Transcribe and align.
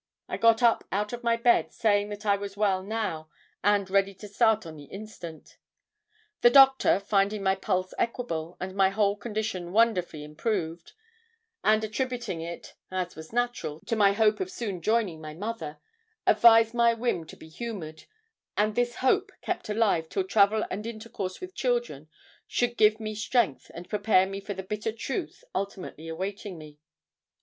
I 0.27 0.37
got 0.37 0.63
up 0.63 0.83
out 0.91 1.13
of 1.13 1.23
my 1.23 1.35
bed 1.37 1.71
saying 1.71 2.09
that 2.09 2.25
I 2.25 2.35
was 2.35 2.57
well 2.57 2.81
now 2.81 3.29
and 3.63 3.87
ready 3.87 4.15
to 4.15 4.27
start 4.27 4.65
on 4.65 4.75
the 4.75 4.85
instant. 4.85 5.59
The 6.41 6.49
doctor, 6.49 6.99
finding 6.99 7.43
my 7.43 7.53
pulse 7.53 7.93
equable, 7.99 8.57
and 8.59 8.73
my 8.73 8.89
whole 8.89 9.15
condition 9.15 9.71
wonder 9.73 10.01
fully 10.01 10.23
improved, 10.23 10.93
and 11.63 11.83
attributing 11.83 12.41
it, 12.41 12.73
as 12.89 13.15
was 13.15 13.31
natural, 13.31 13.79
to 13.81 13.95
my 13.95 14.13
hope 14.13 14.39
of 14.39 14.49
soon 14.49 14.81
joining 14.81 15.21
my 15.21 15.35
mother, 15.35 15.77
advised 16.25 16.73
my 16.73 16.95
whim 16.95 17.23
to 17.27 17.35
be 17.37 17.47
humoured 17.47 18.05
and 18.57 18.73
this 18.73 18.95
hope 19.05 19.31
kept 19.43 19.69
active 19.69 20.09
till 20.09 20.23
travel 20.23 20.65
and 20.71 20.87
intercourse 20.87 21.39
with 21.39 21.53
children 21.53 22.09
should 22.47 22.75
give 22.75 22.99
me 22.99 23.13
strength 23.13 23.69
and 23.75 23.87
prepare 23.87 24.25
me 24.25 24.41
for 24.41 24.55
the 24.55 24.63
bitter 24.63 24.91
truth 24.91 25.43
ultimately 25.53 26.07
awaiting 26.07 26.57
me. 26.57 26.79